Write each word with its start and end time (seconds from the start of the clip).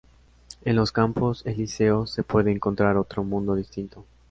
En 0.65 0.75
los 0.77 0.91
Campos 0.91 1.45
Elíseos 1.45 2.09
se 2.09 2.23
puede 2.23 2.51
encontrar 2.51 2.97
otro 2.97 3.23
mundo 3.23 3.53
distinto. 3.53 4.03